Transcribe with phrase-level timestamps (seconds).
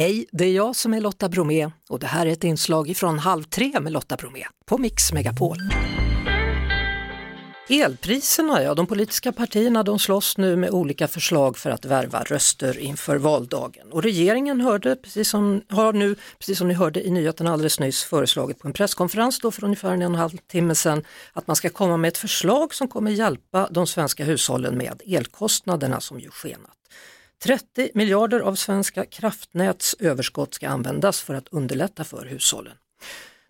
[0.00, 3.18] Hej, det är jag som är Lotta Bromé och det här är ett inslag från
[3.18, 5.56] Halv tre med Lotta Bromé på Mix Megapol.
[7.68, 12.78] Elpriserna, ja de politiska partierna de slåss nu med olika förslag för att värva röster
[12.78, 13.92] inför valdagen.
[13.92, 18.04] Och regeringen hörde, precis som, har nu, precis som ni hörde i nyheten alldeles nyss,
[18.04, 21.56] föreslagit på en presskonferens då för ungefär en och en halv timme sedan att man
[21.56, 26.30] ska komma med ett förslag som kommer hjälpa de svenska hushållen med elkostnaderna som ju
[26.30, 26.79] skenat.
[27.42, 32.76] 30 miljarder av Svenska kraftnäts överskott ska användas för att underlätta för hushållen.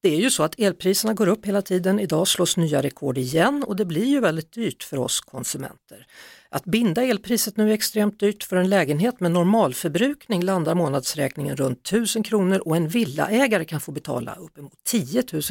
[0.00, 3.64] Det är ju så att elpriserna går upp hela tiden, idag slås nya rekord igen
[3.66, 6.06] och det blir ju väldigt dyrt för oss konsumenter.
[6.50, 11.86] Att binda elpriset nu är extremt dyrt, för en lägenhet med normalförbrukning landar månadsräkningen runt
[11.86, 15.42] 1000 kronor och en villaägare kan få betala uppemot 10 000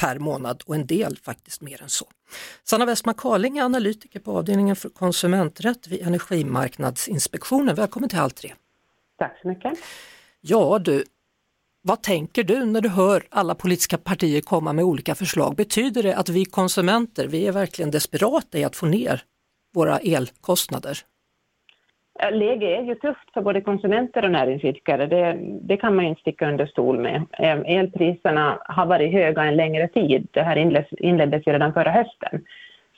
[0.00, 2.06] per månad och en del faktiskt mer än så.
[2.64, 7.74] Sanna Westman Carling är analytiker på avdelningen för konsumenträtt vid Energimarknadsinspektionen.
[7.74, 8.54] Välkommen till Halv tre.
[9.18, 9.72] Tack så mycket.
[10.40, 11.04] Ja du,
[11.82, 15.56] vad tänker du när du hör alla politiska partier komma med olika förslag?
[15.56, 19.24] Betyder det att vi konsumenter, vi är verkligen desperata i att få ner
[19.74, 20.98] våra elkostnader?
[22.32, 26.20] Läget är ju tufft för både konsumenter och näringsidkare, det, det, kan man ju inte
[26.20, 27.22] sticka under stol med.
[27.66, 32.44] Elpriserna har varit höga en längre tid, det här inleddes, inleddes ju redan förra hösten.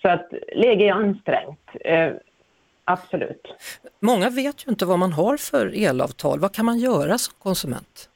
[0.02, 2.10] Så att läget är ansträngt, eh,
[2.84, 3.54] absolut.
[4.00, 8.08] Många vet ju inte vad man har för elavtal, vad kan man göra som konsument?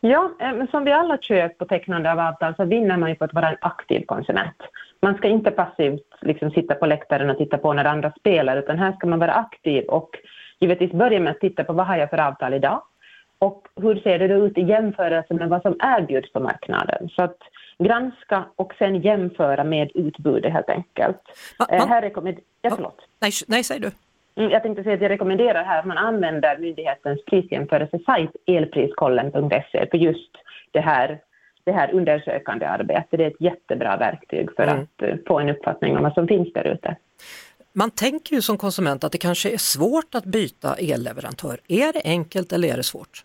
[0.00, 3.24] Ja, men som vi alla köp och tecknande av avtal så vinner man ju på
[3.24, 4.56] att vara en aktiv konsument.
[5.00, 8.78] Man ska inte passivt liksom sitta på läktaren och titta på när andra spelar, utan
[8.78, 10.10] här ska man vara aktiv och
[10.60, 12.82] givetvis börja med att titta på vad har jag för avtal idag
[13.38, 17.08] och hur ser det ut i jämförelse med vad som erbjuds på marknaden.
[17.08, 17.38] Så att
[17.78, 21.20] granska och sen jämföra med utbudet helt enkelt.
[21.58, 22.44] Man, man, här rekommenderar...
[22.62, 23.00] Ja, förlåt.
[23.20, 23.90] Nej, nej, säg du.
[24.36, 29.98] Mm, jag tänkte säga att jag rekommenderar här att man använder myndighetens prisjämförelsesajt elpriskollen.se för
[29.98, 30.30] just
[30.70, 31.18] det här,
[31.68, 33.10] det här undersökande arbetet.
[33.10, 34.78] Det är ett jättebra verktyg för mm.
[34.78, 36.96] att eh, få en uppfattning om vad som finns där ute.
[37.72, 41.58] Man tänker ju som konsument att det kanske är svårt att byta elleverantör.
[41.68, 43.24] Är det enkelt eller är det svårt?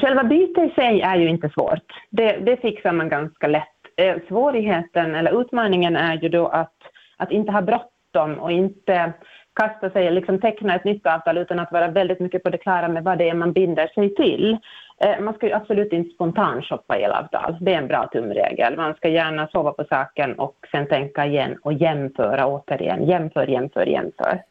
[0.00, 1.92] Själva bytet i sig är ju inte svårt.
[2.10, 3.80] Det, det fixar man ganska lätt.
[3.96, 6.76] Eh, svårigheten eller utmaningen är ju då att,
[7.16, 9.12] att inte ha bråttom och inte
[9.54, 12.88] kasta sig, liksom teckna ett nytt avtal utan att vara väldigt mycket på det klara
[12.88, 14.58] med vad det är man binder sig till.
[15.00, 18.76] Eh, man ska ju absolut inte spontant shoppa elavtal, det är en bra tumregel.
[18.76, 23.06] Man ska gärna sova på saken och sen tänka igen och jämföra återigen.
[23.06, 24.42] Jämför, jämför, jämför.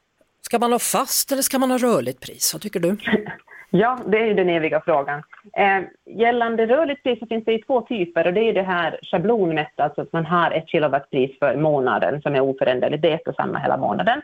[0.42, 2.54] Ska man ha fast eller ska man ha rörligt pris?
[2.54, 2.98] Vad tycker du?
[3.72, 5.24] Ja, det är ju den eviga frågan.
[5.58, 9.00] Eh, gällande rörligt pris så finns det ju två typer och det är det här
[9.02, 13.28] schablonmätt, alltså att man har ett kilowattpris för månaden som är oföränderligt, det är ett
[13.28, 14.22] och samma hela månaden.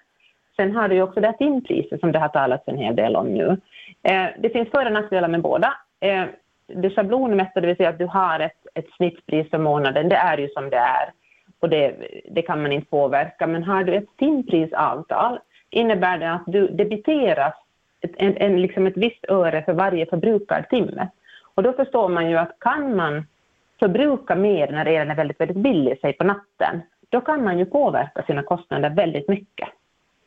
[0.55, 3.15] Sen har du ju också det här timpriset som det har talats en hel del
[3.15, 3.57] om nu.
[4.03, 5.73] Eh, det finns för och nackdelar med båda.
[5.99, 6.23] Eh,
[6.67, 10.37] det schablonmässiga, det vill säga att du har ett, ett snittpris för månaden, det är
[10.37, 11.11] ju som det är
[11.59, 11.95] och det,
[12.29, 13.47] det kan man inte påverka.
[13.47, 15.39] Men har du ett timprisavtal
[15.69, 17.53] innebär det att du debiteras
[18.01, 21.07] ett, en, en, liksom ett visst öre för varje förbrukad timme.
[21.55, 23.25] Och då förstår man ju att kan man
[23.79, 27.65] förbruka mer när elen är väldigt, väldigt billig, säg på natten, då kan man ju
[27.65, 29.69] påverka sina kostnader väldigt mycket.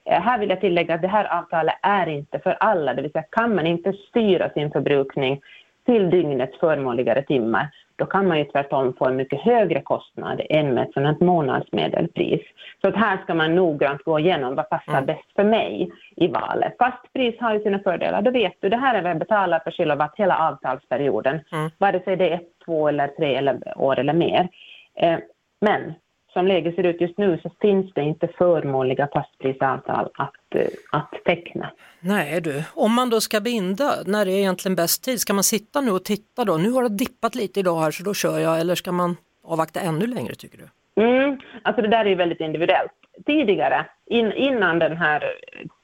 [0.08, 3.12] Eh, här vill jag tillägga att det här avtalet är inte för alla, det vill
[3.12, 5.40] säga kan man inte styra sin förbrukning
[5.86, 10.74] till dygnets förmånligare timmar, då kan man ju tvärtom få en mycket högre kostnad än
[10.74, 12.40] med ett sådant månadsmedelpris.
[12.80, 15.06] Så att här ska man noggrant gå igenom vad passar mm.
[15.06, 16.76] bäst för mig i valet.
[16.78, 19.70] Fastpris har ju sina fördelar, då vet du det här är vad jag betalar per
[19.70, 21.70] kilowatt hela avtalsperioden, mm.
[21.78, 24.48] vare sig det är ett, två eller tre eller år eller mer.
[24.96, 25.18] Eh,
[25.60, 25.94] men
[26.38, 31.12] som läget ser ut just nu så finns det inte förmånliga fastprisavtal att, eh, att
[31.24, 31.70] teckna.
[32.00, 35.44] Nej du, om man då ska binda, när det är egentligen bäst tid, ska man
[35.44, 36.56] sitta nu och titta då?
[36.56, 39.80] Nu har det dippat lite idag här så då kör jag, eller ska man avvakta
[39.80, 40.68] ännu längre tycker du?
[41.02, 42.92] Mm, alltså det där är ju väldigt individuellt.
[43.26, 45.22] Tidigare, in, innan den här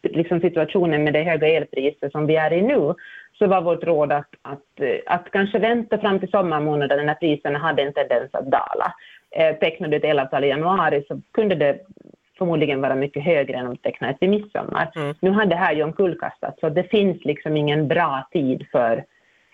[0.03, 2.95] liksom situationen med det höga elpriset som vi är i nu,
[3.39, 4.61] så var vårt råd att, att,
[5.07, 9.24] att kanske vänta fram till sommarmånaden när priserna hade en tendens att dala eh,
[9.61, 11.79] tecknar du ett elavtal i januari så kunde det
[12.39, 14.91] förmodligen vara mycket högre än om du tecknar ett i midsommar.
[14.97, 15.15] Mm.
[15.21, 19.05] Nu har det här ju omkullkastats så det finns liksom ingen bra tid för,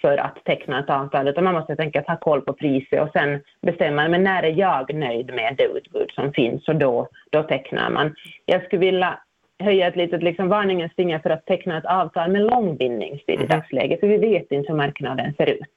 [0.00, 3.12] för att teckna ett avtal utan man måste tänka att ha koll på priset och
[3.12, 7.42] sen bestämma men när är jag nöjd med det utbud som finns och då, då
[7.42, 8.14] tecknar man.
[8.44, 9.18] Jag skulle vilja
[9.58, 13.44] höja ett litet liksom varningens finger för att teckna ett avtal med lång bindningstid mm.
[13.44, 15.76] i dagsläget för vi vet inte hur marknaden ser ut.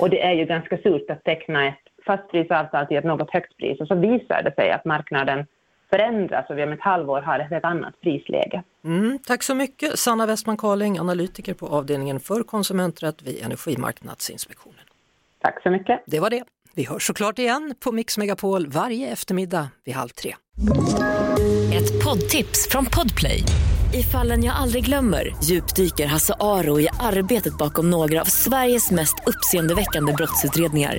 [0.00, 3.80] Och det är ju ganska surt att teckna ett fastprisavtal till ett något högt pris
[3.80, 5.46] och så visar det sig att marknaden
[5.90, 8.62] förändras och vi om ett halvår har ett, ett annat prisläge.
[8.84, 14.80] Mm, tack så mycket Sanna Westman Karling, analytiker på avdelningen för konsumenträtt vid Energimarknadsinspektionen.
[15.40, 16.02] Tack så mycket.
[16.06, 16.44] Det var det.
[16.74, 20.34] Vi hörs såklart igen på Mix Megapol varje eftermiddag vid halv tre.
[21.74, 23.42] Ett poddtips från Podplay.
[23.94, 29.14] I fallen jag aldrig glömmer djupdyker Hasse Aro i arbetet bakom några av Sveriges mest
[29.26, 30.98] uppseendeväckande brottsutredningar.